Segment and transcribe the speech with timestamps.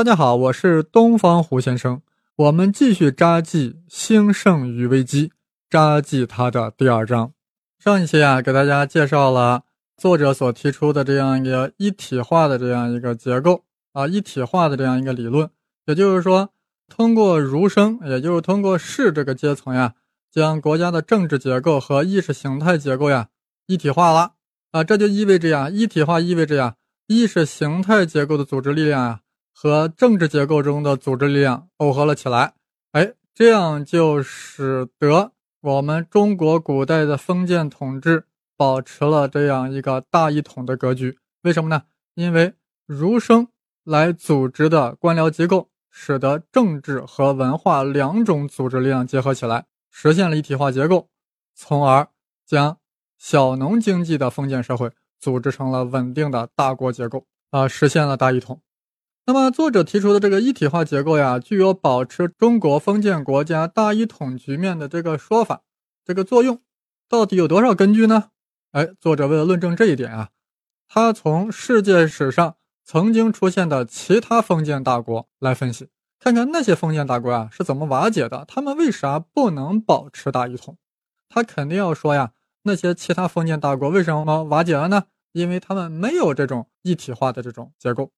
[0.00, 2.00] 大家好，我是东方胡先生。
[2.34, 5.30] 我们继续札记兴盛与危机，
[5.68, 7.34] 札记它的第二章。
[7.78, 9.64] 上一期啊，给大家介绍了
[9.98, 15.50] 作者所提出的这样一个一体化的这样一个结构啊，一体化的这样一个理论。
[15.84, 16.48] 也就是说，
[16.88, 19.92] 通过儒生，也就是通过士这个阶层呀，
[20.32, 23.28] 将国家的政治结构和意识形态结构呀
[23.66, 24.32] 一体化了
[24.70, 24.82] 啊。
[24.82, 29.20] 这就意味着呀，一体化意味着呀，意识形态结构的组织力量呀
[29.52, 32.54] 和政治结构中的组织力量耦合了起来。
[32.92, 35.32] 哎，这样就使得。
[35.62, 38.24] 我们中国古代的封建统治
[38.56, 41.82] 保持了这样一个大一统的格局，为什么呢？
[42.14, 42.54] 因为
[42.86, 43.48] 儒生
[43.84, 51.10] 来组织的官僚机构，使得政治和文化两种组织力量结合起来，实现了一体化结构，
[51.54, 52.08] 从而
[52.46, 52.78] 将
[53.18, 58.62] 小农经济的封建社会组织成了稳定的大国结构，啊，实现了大一统。
[59.26, 65.62] 那么，作者提出的这个一体化结构呀，具有保持中国封建国家大一统局面的这个说法，
[66.04, 66.60] 这个作用
[67.08, 68.30] 到底有多少根据呢？
[68.72, 70.30] 哎，作者为了论证这一点啊，
[70.88, 80.76] 他从世界史上曾经出现的其他封建大国来分析，看看那些封建大国啊是怎么瓦解的，他们为啥不能保持大一统？
[81.28, 85.04] 他肯定要说呀，那些其他封建大国为什么瓦解了呢？
[85.32, 88.10] 因为他们没有这种一体化的这种结构。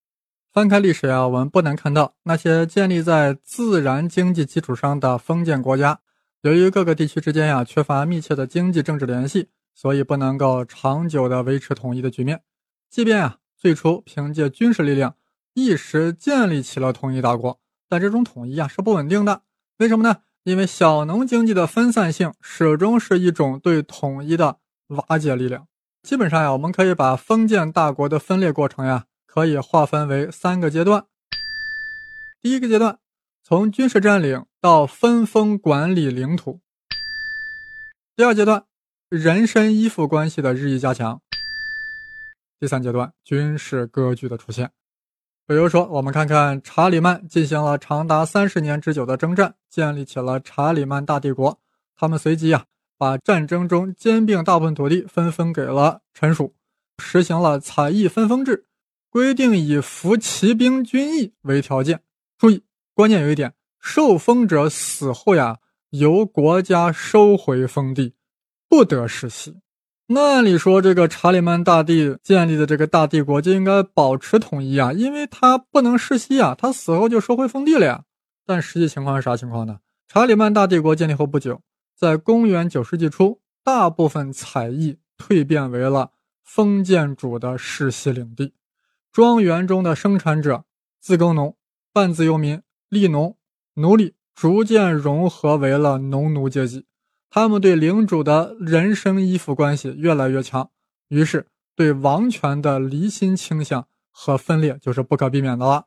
[0.53, 5.99] 翻开历史呀，我们不难看到，那些建立在自然经济基础上的封建国家，
[6.43, 12.43] 由于各个地区之间呀缺乏密切的经济政治联系，所以不能够长久的维持统一的局面。
[12.87, 15.15] 即便啊最初凭借军事力量
[15.55, 19.41] 一时建立起了统一大国，但这种统一啊是不稳定的。
[19.79, 20.17] 为什么呢？
[20.43, 24.57] 因为小农经济的分散性始终是一种对统一的
[24.89, 25.67] 瓦解力量。
[26.03, 29.05] 基本上呀，我们可以把封建大国的分裂过程呀。
[29.33, 31.07] 可以划分为三个阶段。
[32.39, 32.99] 第一个阶段，
[33.43, 36.59] 从军事占领到分封管理领土；
[38.15, 38.65] 第二阶段，
[39.09, 41.17] 人身依附关系的日益加强；
[42.59, 44.69] 第三阶段，军事割据的出现。
[45.47, 51.59] 比如说，我们看看查理曼进行了长达三十年之久的征战，建立起了查理曼大帝国。
[51.95, 52.65] 他们随即啊，
[52.99, 56.53] 把战争中兼并大部分土地分封给了臣属，
[56.99, 58.67] 实行了采邑分封制。
[59.13, 62.01] 规定以服骑兵军役为条件。
[62.35, 62.63] 注意，
[62.95, 65.59] 关键有一点：受封者死后呀，
[65.91, 68.15] 由国家收回封地，
[68.67, 69.57] 不得世袭。
[70.07, 74.91] 那你说，这个查理曼大帝建立的这个大帝国就应该保持统一啊？
[74.91, 78.05] 因为他不能世袭啊，他死后就收回封地了呀。
[78.47, 79.77] 但实际情况是啥情况呢？
[80.07, 81.61] 查理曼大帝国建立后不久，
[81.95, 86.13] 在公元九世纪初，大部分采邑蜕变为了
[86.43, 88.53] 封建主的世袭领地。
[89.13, 90.65] 庄园中的生产者、
[90.99, 91.55] 自耕农、
[91.93, 92.59] 半自由民、
[92.89, 93.37] 隶农、
[93.75, 96.87] 奴隶逐渐融合为了农奴阶级，
[97.29, 100.67] 他们对领主的人身依附关系越来越强，
[101.09, 105.85] 于是对王权的离心倾向和分裂就是不可避免的了。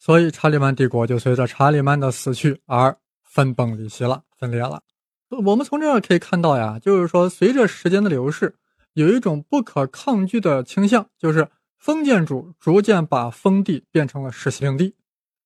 [0.00, 4.82] 所以，查理曼帝国就随着查理曼的死去而分崩离析了，分裂了。
[5.28, 8.56] 我们从这儿可以看到呀，就是说，随着时间的流逝，
[8.94, 11.48] 有一种不可抗拒的倾向，就是。
[11.84, 14.94] 封建主逐渐把封地变成了实行领地，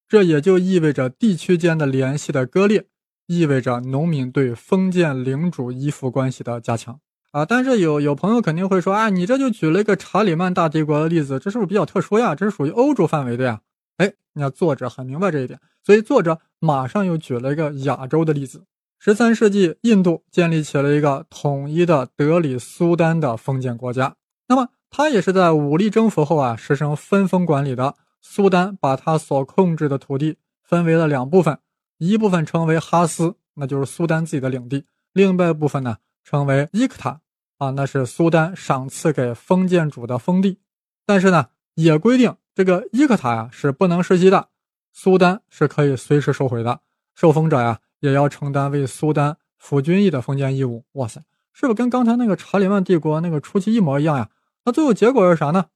[0.07, 2.87] 这也就意味着地区间的联系的割裂，
[3.27, 7.01] 意味着农民对封建领主依附关系的加强
[7.33, 7.45] 啊！
[7.45, 12.37] 但是有有朋友肯定会说啊，你这就举了一个查理曼大帝国的例子，这是不是比较特殊呀？
[12.37, 13.63] 这是属于欧洲范围的呀？
[13.97, 18.63] 哎，那作者很明白这一点，所以作者马上又举了一个亚洲的例子：
[19.01, 24.15] 十三世纪，印度建立起了一个统一的德里苏丹的封建国家，
[24.47, 24.69] 那么。
[24.91, 27.95] 他也是在武力征服后啊，实行分封管理的。
[28.21, 31.59] 苏丹把他所控制的土地分为了两部分，
[31.99, 34.81] 一部分称为哈斯，那就是苏丹自己的领地；
[35.13, 37.21] 另外一部分呢，称为伊克塔，
[37.59, 40.59] 啊，那是苏丹赏赐给封建主的封地。
[41.07, 44.49] 但是呢，也规定这个伊克塔呀是不能世袭的，
[44.93, 46.81] 苏丹是可以随时收回的。
[47.15, 50.85] 受封者呀也要承担为苏丹服军役的封建义务。
[50.93, 54.29] 哇塞，是不是跟刚才那个查理曼帝国那个初期一模一样呀？
[54.65, 55.67] 那最后结果是啥呢？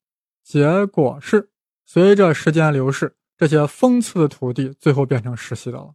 [0.42, 1.50] 结果是，
[1.86, 5.94] 随着时间流逝，这些封赐的土地最后变成世袭的了。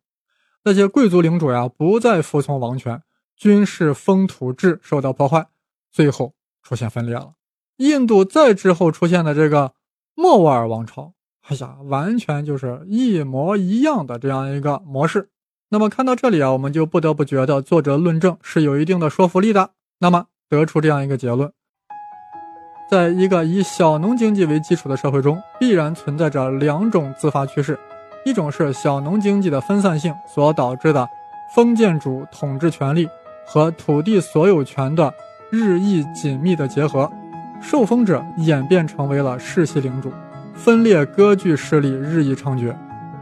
[0.64, 3.02] 那些贵族领主呀，不再服从王权，
[3.36, 5.48] 军事封土制受到破坏，
[5.92, 7.34] 最后出现分裂了。
[7.78, 9.74] 印度再之后出现的这个
[10.16, 15.30] 莫卧儿王朝，哎呀，完全就是一模一样的这样一个模式。
[15.70, 19.72] 那么看到这里啊，我们就不得不觉得作者论证是有一定的说服力的。
[20.00, 21.52] 那么得出这样一个结论。
[22.90, 27.78] 在一个以小农经济为基础的社会中，必然存在着两种自发趋势：
[28.26, 31.08] 一种是小农经济的分散性所导致的
[31.54, 33.10] 封建主统治权力
[33.46, 35.14] 和土地所有权的
[35.50, 37.12] 日益紧密的结合，
[37.62, 40.10] 受封者演变成为了世袭领主，
[40.54, 42.74] 分裂割据势力日益猖獗。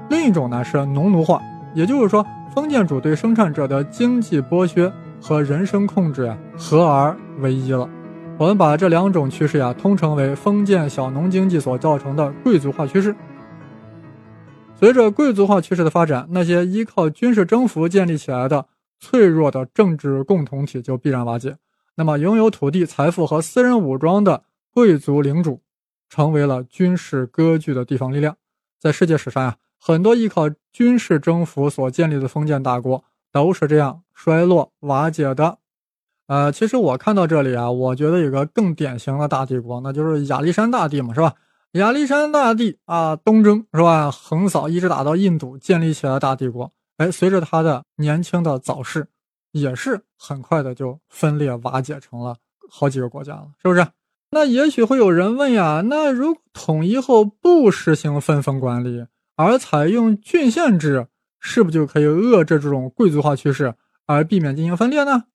[0.10, 1.42] 另一种呢是农奴化，
[1.74, 2.24] 也就是说，
[2.54, 7.90] 封建主对生产者的经济剥削和人身控制呀合而为一了。
[8.38, 13.16] 我们把这两种趋势呀通称为封建小农经济所造成的贵族化趋势。
[14.78, 18.68] 随着贵族化趋势的发展，那些依靠军事征服建立起来的
[19.00, 21.56] 脆弱的政治共同体就必然瓦解。
[21.96, 25.62] 那么，拥有土地、财富和私人武装的贵族领主，
[26.10, 28.36] 成为了军事割据的地方力量。
[28.78, 35.60] 在世界史上呀，很多依靠军事征服所建立的封建大国都是这样衰落瓦解的。
[36.28, 41.34] 呃，其实我看到这里啊，我觉得有个更典型的大帝国，那就是亚历山大帝嘛，是吧？
[41.74, 44.10] 亚历山大帝啊，东征是吧？
[44.10, 46.72] 横扫一直打到印度，建立起了大帝国。
[46.98, 49.08] 哎，随着他的年轻的早逝，
[49.52, 52.38] 也是很快的就分裂瓦解成了
[52.70, 53.86] 好几个国家了，是不是？
[54.32, 59.06] 那也许会有人问呀，那如统一后不实行分封管理，
[59.36, 61.08] 而采用郡县制，
[61.40, 63.76] 是不是就可以遏制这种贵族化趋势，
[64.08, 65.26] 而避免进行分裂呢？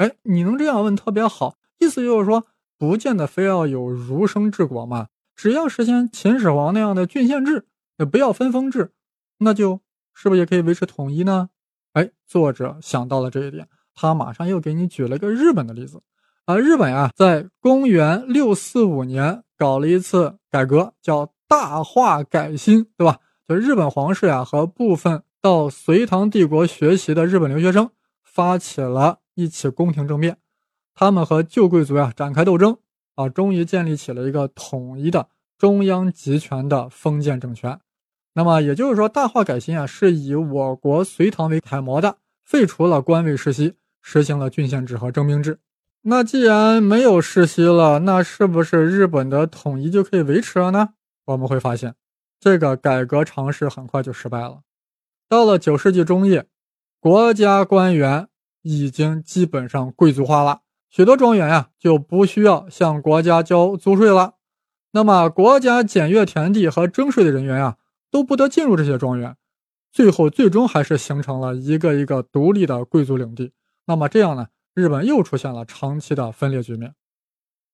[0.00, 2.46] 哎，你能这样问特别好，意思就是说，
[2.78, 5.08] 不见得非要有儒生治国嘛。
[5.36, 7.66] 只要实现秦始皇那样的郡县制，
[7.98, 8.92] 也不要分封制，
[9.40, 9.82] 那就
[10.14, 11.50] 是不是也可以维持统一呢？
[11.92, 16.00] 哎，作者想到了这一点，他马上又给你举了个日本的例子。
[16.46, 23.18] 啊，日本啊，在公元六四五年搞了一次改革，叫大化改新，对吧？
[23.46, 27.90] 就日本皇室呀和部分到隋唐帝国学习的日本留学生
[28.24, 30.36] 发起了一起宫廷政变，
[30.94, 32.76] 他们和旧贵族呀展开斗争。
[33.16, 35.28] 啊，终于建立起了一个统一的
[35.58, 37.78] 中央集权的封建政权。
[38.32, 45.58] 那么也就是说，大化改新啊，是以我国隋唐为楷模的，废除了官位世袭，实行了郡县制和征兵制。
[46.02, 50.94] 那既然没有世袭了，那是不是日本的统一就可以维持了呢？
[51.26, 51.94] 我们会发现，
[52.38, 54.60] 这个改革尝试很快就失败了。
[55.28, 56.46] 到了九世纪中叶，
[57.00, 58.28] 国家官员
[58.62, 60.60] 已经基本上贵族化了。
[60.88, 64.34] 许多庄园呀就不需要向国家交租税了，
[64.92, 67.76] 那么国家检阅田地和征税的人员呀
[68.10, 69.36] 都不得进入这些庄园，
[69.92, 73.52] 最后最终还是形成了一个一个独立的贵族领地。
[73.86, 76.94] 那么这样呢，日本又出现了长期的分裂局面。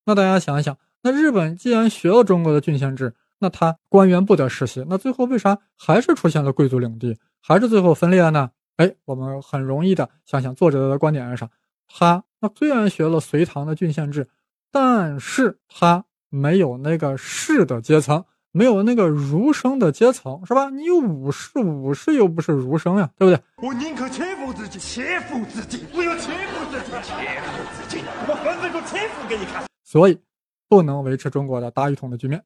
[0.05, 8.51] 那大家想一想，那日本既然学了中国的郡县制，那他官员不得世袭，那最后为啥还是出现了贵族领地，还是最后分裂呢？
[8.77, 11.51] 哎，我们很容易的想想作者的观点是啥，
[11.89, 12.25] 他。
[12.41, 14.29] 那虽然学了隋唐的郡县制，
[14.71, 20.69] 但是他没有那个士的阶层，没有那个儒生的阶层，是吧？
[20.69, 23.43] 你武士，武士又不是儒生呀，对不对？
[23.67, 29.65] 我宁可切腹自尽，切腹自尽，我要切腹自尽，切腹自尽，我分分钟切腹给你看。
[29.83, 30.21] 所以
[30.69, 32.45] 不能维持中国的大一统的局面。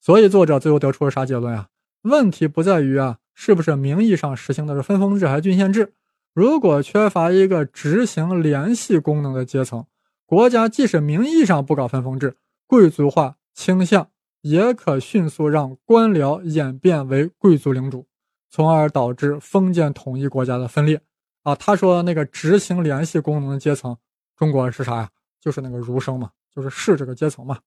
[0.00, 1.68] 所以作者最后得出了啥结论啊？
[2.02, 5.94] 问题不在于啊，是不是名义上实行的是分封制还是郡县制？
[6.34, 9.86] 如果缺乏一个执行联系功能的阶层，
[10.26, 14.08] 国家即使名义上不搞分封制，贵族化倾向
[14.42, 18.06] 也可迅速让官僚演变为贵族领主，
[18.50, 21.00] 从而导致封建统一国家的分裂。
[21.42, 23.96] 啊，他说那个执行联系功能的阶层，
[24.36, 25.08] 中国是啥呀？
[25.40, 27.60] 就是那个儒生嘛，就是士这个阶层嘛。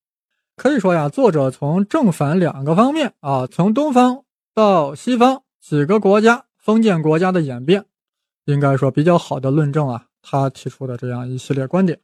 [0.56, 7.86] 可以说呀，作者从正反两个方面啊，从东方到西方几个国家封建国家的演变。
[8.44, 12.02] 应该说比较好的论证了他提出的这样一系列观点。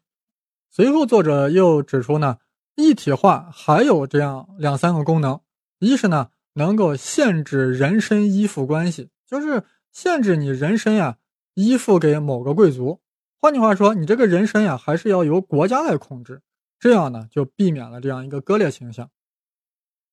[0.72, 2.38] 随后，作者又指出呢，
[2.78, 5.42] 一体化还有这样两三个功能：
[5.80, 11.18] 一是呢，能够限制人身依附关系，就是限制你人身呀
[11.56, 13.02] 依附给某个贵族。
[13.42, 16.42] 换句话说，你这个人身呀还是要由国家来控制，
[16.80, 19.10] 这样呢就避免了这样一个割裂倾向。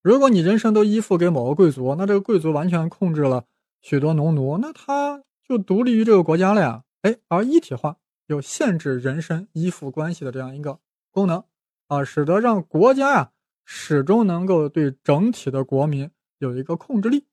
[0.07, 3.47] 如果你人身都依附给某个贵族，那这个贵族完全控制了
[3.83, 5.25] 许多农奴，那他。
[5.49, 7.97] 就独立于这个国家了呀，哎，而一体化
[8.29, 10.79] 有限制人身依附关系的这样一个
[11.11, 11.43] 功能
[11.89, 13.31] 啊，使得让国家呀
[13.65, 16.09] 始终能够对整体的国民
[16.39, 17.27] 有一个控制力。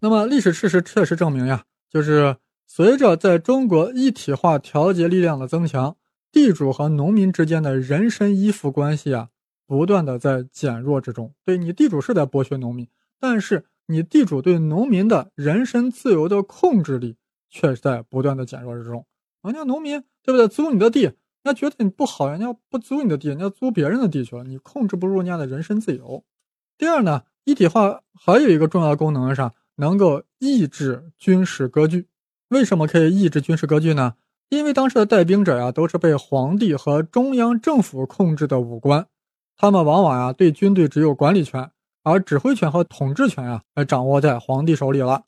[0.00, 5.96] 那么历史事实确实证明呀，就是随着在中国一体化调节力量的增强，
[6.32, 9.28] 地主和农民之间的人身依附关系啊，
[9.66, 11.34] 不断的在减弱之中。
[11.44, 13.66] 对你地主是在剥削农民，但是。
[13.88, 17.14] 你地主对农民的人身自由的控制力，
[17.48, 19.06] 却在不断的减弱之中。
[19.44, 20.48] 人家农民对不对？
[20.48, 24.42] 租你的地，人家觉得你不好，人家不租你的地，人家租别人的地去了。
[24.42, 26.24] 你控制不住人家的人身自由。
[26.76, 29.54] 第二呢，一体化还有一个重要功能是啥？
[29.76, 32.08] 能够抑制军事割据。
[32.48, 34.14] 为什么可以抑制军事割据呢？
[34.48, 39.06] 因为当时的带兵者呀，都是被皇帝和中央政府控制的武官，
[39.56, 41.70] 他们往往呀对军队只有管理权，
[42.02, 45.24] 而指挥权和统治权呀，掌握在皇帝手里了。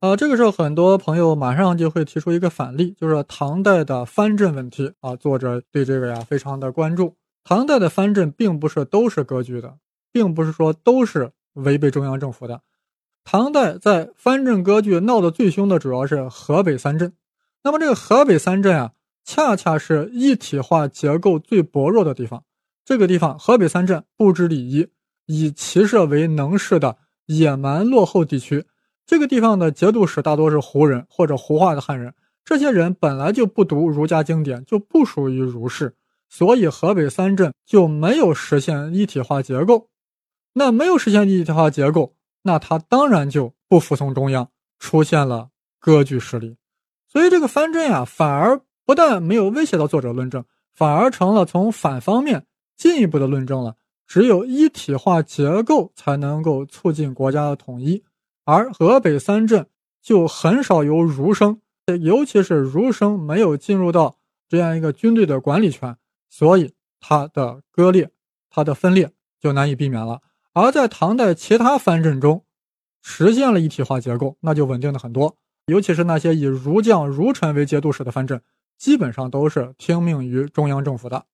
[0.00, 5.16] 呃，这个时候很多朋友马上就会提出一个反例，就是唐代的藩镇问题啊。
[5.16, 7.16] 作者对这个呀非常的关注。
[7.42, 9.74] 唐代的藩镇并不是都是割据的，
[10.12, 12.60] 并不是说都是违背中央政府的。
[13.24, 17.14] 唐代在藩镇割据闹得最凶的主要是河北三镇。
[17.62, 18.92] 那么这个河北三镇啊，
[19.24, 22.44] 恰恰是一体化结构最薄弱的地方。
[22.84, 24.86] 这个地方河北三镇不知礼仪，
[25.26, 28.66] 以骑射为能事的野蛮落后地区。
[29.06, 32.14] 这个地方的节度使大多是胡人或者胡化的汉人，
[32.44, 35.94] 这些人本来就不读儒家经典，就不属于儒士，
[36.28, 39.88] 所以河北三镇就没有实现一体化结构。
[40.52, 45.48] 那没有实现一体化结构，那他当然就不服从中央，出现了
[45.80, 46.56] 割据势力。
[47.08, 53.76] 所以这个藩镇呀，反而不但没有威胁到作者论证，反而成了从反方面进一步的论证了。
[54.06, 58.04] 只有一体化结构才能够促进国家的统一，
[58.44, 59.66] 而河北三镇
[60.02, 61.60] 就很少有儒生，
[62.02, 65.96] 尤其是儒生没有进入到这样一个军队的管理权，
[66.28, 68.10] 所以它的割裂、
[68.50, 70.20] 它的分裂就难以避免了。
[70.52, 72.44] 而在唐代其他藩镇中，
[73.02, 75.36] 实现了一体化结构，那就稳定的很多。
[75.66, 78.42] 尤其是那些以儒将、儒臣为节度使的藩镇，
[78.76, 81.24] 基本上都是听命于中央政府的。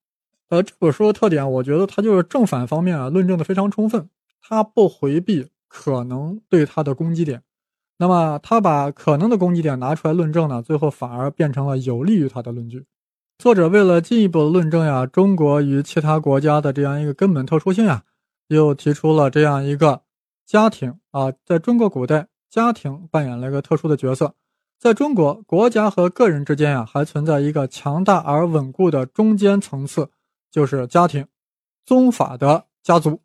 [0.51, 4.11] 呃，这本书的特点，我觉得它就是正反方面啊论证的非常充分，
[4.43, 7.43] 它不回避可能对它的攻击点，
[7.99, 12.85] 那么他把可能的攻击点拿出来论证呢，最后反而变成了有利于他的论据。
[13.39, 18.03] 作者为了进一步论证呀，中国与其他国家的这样一个根本特殊性呀，
[18.49, 20.03] 又提出了这样一个
[20.45, 22.27] 家庭啊，在中国古代。
[22.51, 24.35] 家庭扮演了一个特殊的角色，
[24.77, 30.11] 在中国，国家和个人之间呀，还存在一个强大而稳固的中间层次，
[30.51, 31.27] 就是家庭、
[31.85, 33.21] 宗法的家族。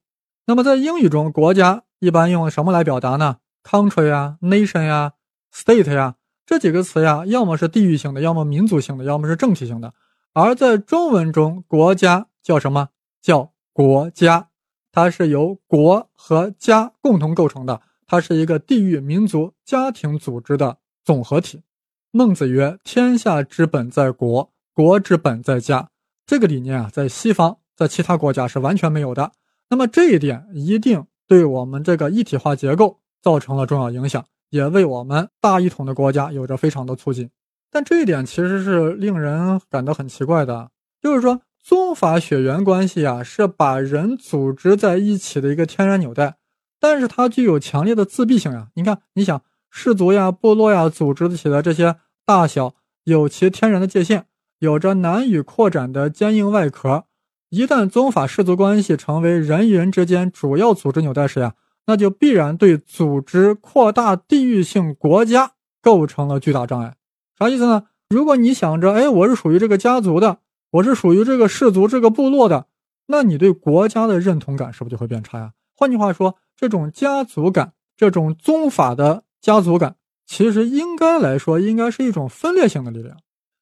[0.45, 5.13] 那么，在英语中，国家一般用什么来表达呢？country 呀、nation 呀、
[5.53, 6.15] state 呀，
[6.45, 9.93] 这几个词呀，要么是地域性的，要么民族性的，要么是政体性的。
[10.33, 12.89] 而在中文中，国家叫什么？
[13.21, 14.49] 叫国家，
[14.91, 17.81] 它是由国和家共同构成的。
[18.05, 21.63] 它是一个地域、民族、家庭组织的总合体。
[22.11, 25.89] 孟子曰：“天下之本在国，国之本在家。”
[26.25, 29.31] 这个理念啊，在西方，在其他国家是完全没有的。
[29.69, 37.29] 那么这一点一定对我们这个一体化结构造成了重要影响，也为我们大一统的国家有着非常的促进。
[37.71, 40.69] 但这一点其实是令人感到很奇怪的，
[41.01, 46.37] 就是说宗法血缘关系啊，是把人组织在一起的一个天然纽带。
[46.79, 48.67] 但是它具有强烈的自闭性呀！
[48.75, 49.41] 你看，你想
[49.71, 54.27] 氏族呀、部落呀组织起的这些大小有其天然的界限，
[54.59, 57.05] 有着难以扩展的坚硬外壳。
[57.49, 61.53] 一旦宗法氏族关系成为人与人之间主要组织纽带时呀，
[61.85, 66.95] 那就必然对组织扩大地域性国家构成了巨大障碍。
[67.37, 67.85] 啥意思呢？
[68.09, 70.39] 如果你想着，哎，我是属于这个家族的，
[70.71, 72.67] 我是属于这个氏族、这个部落的，
[73.07, 75.51] 那你对国家的认同感是不是就会变差呀？
[75.75, 76.35] 换句话说。
[76.57, 83.17] 这种家族感，这种宗法的家族感，其实应该来说，应该是一种分裂性的力量。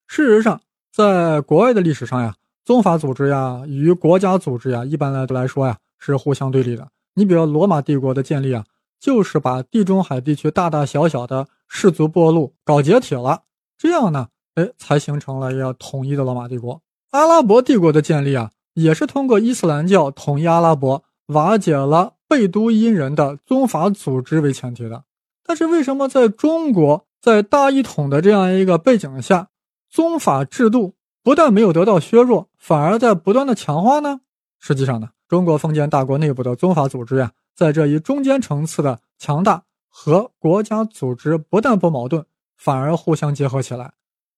[0.06, 0.62] 事实上，
[0.94, 6.88] 在国外的历史上呀，宗法组织呀与国家组织呀，一般来来说呀是互相对立的。
[7.16, 8.64] 你比如罗马帝国的建立啊，
[9.00, 13.42] 就是把地中海地区大大小小的氏族部落搞解体了，
[13.76, 16.80] 这样呢，哎，才形成了一个统一的罗马帝国。
[17.10, 22.14] 阿拉伯帝国的建立啊，也是通过伊斯兰教统一阿拉伯，瓦解了。
[22.26, 25.04] 贝都因人的宗法组织为前提的，
[25.46, 29.50] 但是为什么在中国，在大一统的这样一个背景下，
[29.94, 34.22] 宗法制度不但没有得到削弱，反而在不断的强化呢？
[34.60, 42.26] 实际上呢，中国封建大国内部的宗法组织呀，在这一中间层次的强大和国家组织不但不矛盾，
[42.58, 43.94] 反而互相结合起来。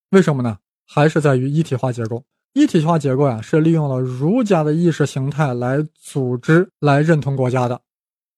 [0.10, 0.58] 为什么呢？
[0.86, 2.26] 还是在于一体化结构。
[2.52, 7.80] 一体化结构呀，是利用了儒家的意识形态来组织、来认同国家的。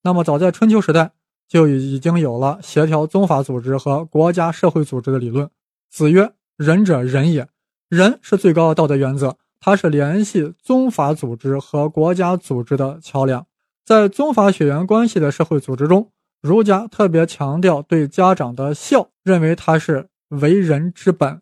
[0.03, 1.13] 那么，早在春秋时代
[1.47, 5.49] 就已已经有了协调宗法组织和国家社会组织的理论。
[5.89, 7.47] 子曰：“仁者仁也。”
[7.87, 13.47] 仁是最高的道德原则，它是联系宗法组织和国家组织的桥梁。
[13.85, 16.11] 在宗法血缘关系的社会组织中，
[16.41, 21.41] 儒家特别强调对家长的孝，认为它是为人之本。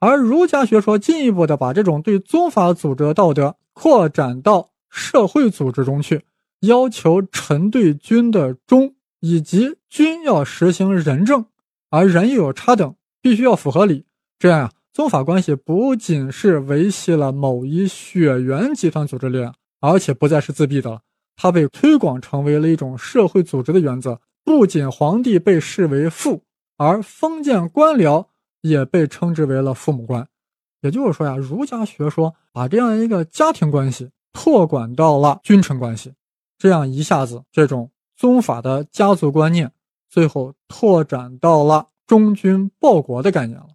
[0.00, 6.24] 而儒家学说进一步的把这种对宗法组织的道德扩展到社会组织中去，
[6.60, 11.44] 要求臣对君的忠以及君要实行仁政，
[11.90, 14.06] 而仁又有差等，必须要符合礼。
[14.42, 21.02] 这样啊，宗法关系不仅是维系了某一血缘集团组织力量，而且不再是自闭的了，
[21.36, 24.20] 它被推广成为了一种社会组织的原则。
[24.42, 26.42] 不仅皇帝被视为父，
[26.76, 28.26] 而封建官僚
[28.62, 30.26] 也被称之为了父母官。
[30.80, 36.12] 也就是说呀，儒家学说把这样一个家庭关系拓展到了君臣关系，
[36.58, 39.70] 这样一下子，这种宗法的家族观念，
[40.10, 43.68] 最后拓展到了忠君报国的概念了。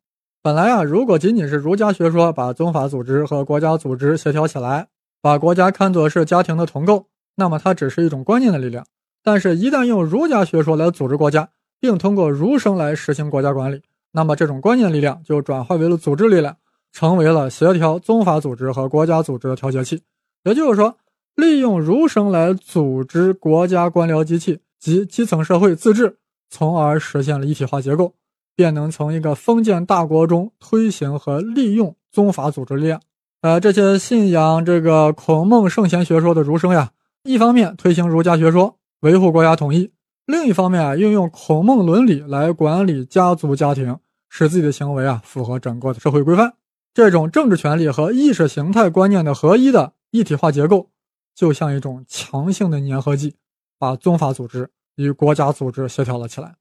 [0.48, 4.88] 本来啊，如果仅仅是儒家学说把宗法组织和国家组织协调起来，
[5.22, 8.86] 把国家看作是家庭的同构，那么它只是一种观念的力量。
[9.22, 11.50] 但是，一旦用儒家学说来组织国家，
[11.82, 13.82] 并通过儒生来实行国家管理，
[14.14, 16.56] 那么这种观念力量就转化为了组织力量。
[16.94, 20.02] 成为了协调宗法组织和国家组织的调节器，
[20.46, 20.96] 也就是说，
[21.36, 28.14] 利用儒生来组织国家官僚机器及基层社会自治，从而实现了一体化结构，
[28.58, 33.00] 便能从一个封建大国中推行和利用宗法组织力量。
[33.42, 36.92] 呃，这些信仰这个孔孟圣贤学说的儒生呀，
[37.24, 39.92] 一方面推行儒家学说，维护国家统一；
[40.26, 43.96] 另一方面啊，运用孔孟伦理来管理家族家庭，
[44.28, 46.54] 使自己的行为啊符合整个的社会规范。
[46.96, 50.90] 这种政治权力和意识形态观念的合一的一体化结构，
[51.36, 53.36] 就像一种强性的粘合剂，
[53.78, 56.56] 把宗法组织与国家组织协调了起来。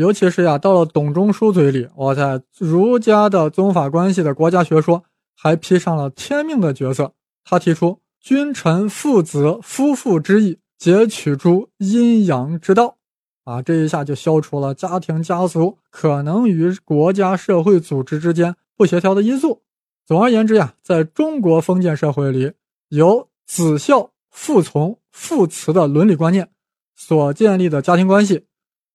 [0.00, 5.04] 尤其是呀，到了董仲舒嘴里，我在儒家的宗法关系的国家学说
[5.36, 7.12] 还披上了天命的角色。
[7.44, 12.96] 他提出君臣父子夫妇之义，截取诸阴阳之道，
[13.44, 18.56] 啊，这一下就消除了家庭家族可能与国家社会组织之间。
[18.76, 19.60] 不协调的因素。
[20.06, 22.52] 总而言之呀，在中国封建社会里，
[22.88, 26.48] 由子孝、父从、父慈的伦理观念
[26.96, 28.46] 所建立的家庭关系，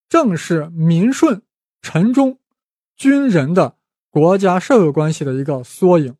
[0.07, 1.41] 正是民顺、
[1.81, 2.37] 臣忠、
[2.95, 3.75] 君仁的
[4.09, 6.15] 国家社会关系的一个缩影。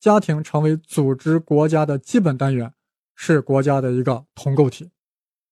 [0.00, 2.72] 家庭成为组织国家的基本单元，
[3.14, 4.90] 是国家的一个同构体。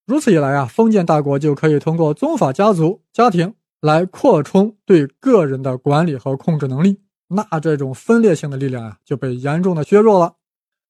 [0.05, 7.01] 如此一来啊，封建大国就可以通过宗法家族、家庭来扩充对个人的管理和控制能力。
[7.29, 10.35] 那这种分裂性的力量啊，就被严重的削弱了。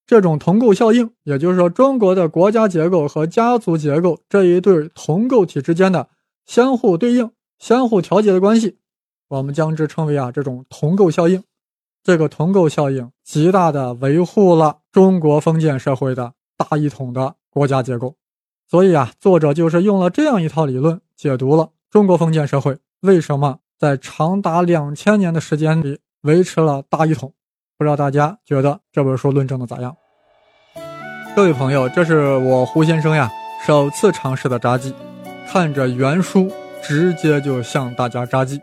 [0.04, 6.08] 这种同构效应，也就是说，中国的国家结构和家族结构这一对同构体之间的
[6.46, 8.78] 相互对应、相互调节的关系，
[9.28, 11.42] 我们将之称为啊这种同构效应。
[12.02, 18.16] 这个同构效应极大的维护了中国封建社会的大一统的国家结构。
[18.68, 25.98] 所以啊，作者就是用了这样一套理论，解读了中国封建社会为什么在长达两千年的时间里。
[26.22, 27.34] 维持了大一统，
[27.76, 29.96] 不知道大家觉得这本书论证的咋样？
[31.34, 33.28] 各位朋友，这是我胡先生呀
[33.66, 34.94] 首次尝试的札记，
[35.52, 36.50] 看着原书
[36.82, 38.58] 直接就向大家扎记，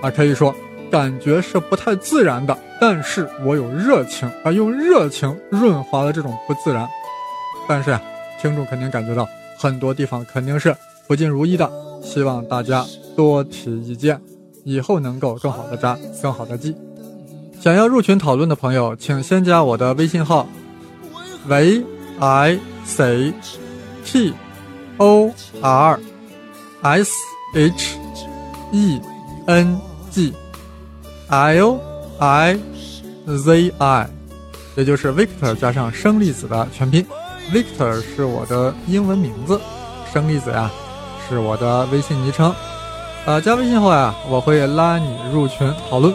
[0.00, 0.54] 啊，可以说
[0.88, 6.86] 感觉是不太自然的，但是我有热情啊，用热情润滑了这种不自然。
[7.66, 8.00] 但是啊，
[8.40, 10.72] 听众肯定感觉到很多地方肯定是
[11.08, 11.68] 不尽如意的，
[12.00, 14.20] 希望大家多提意见，
[14.62, 16.76] 以后能够更好的扎，更好的记。
[17.60, 20.46] 想要入群讨论的朋友，请先加我的微信号
[21.48, 21.82] ：v
[22.20, 23.32] i c
[24.04, 24.32] t
[24.96, 25.98] o r
[26.82, 27.12] s
[27.54, 27.98] h
[28.72, 29.00] e
[29.46, 30.32] n g
[31.28, 31.80] l
[32.18, 32.58] i
[33.26, 34.08] z i，
[34.76, 37.06] 也就是 Victor 加上生粒子的全拼。
[37.52, 39.60] Victor 是我的英文名字，
[40.12, 40.70] 生粒子呀
[41.28, 42.54] 是我的微信昵称。
[43.26, 46.14] 呃，加微信后呀，我会拉你入群讨论。